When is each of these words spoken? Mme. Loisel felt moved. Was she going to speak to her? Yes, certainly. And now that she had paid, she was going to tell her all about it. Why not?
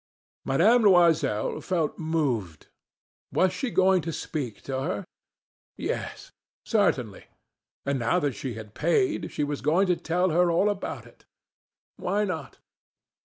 Mme. 0.45 0.81
Loisel 0.81 1.61
felt 1.61 1.99
moved. 1.99 2.65
Was 3.31 3.53
she 3.53 3.69
going 3.69 4.01
to 4.01 4.11
speak 4.11 4.63
to 4.63 4.81
her? 4.81 5.05
Yes, 5.77 6.31
certainly. 6.65 7.25
And 7.85 7.99
now 7.99 8.17
that 8.17 8.33
she 8.33 8.55
had 8.55 8.73
paid, 8.73 9.31
she 9.31 9.43
was 9.43 9.61
going 9.61 9.85
to 9.85 9.95
tell 9.95 10.31
her 10.31 10.49
all 10.49 10.71
about 10.71 11.05
it. 11.05 11.25
Why 11.97 12.25
not? 12.25 12.57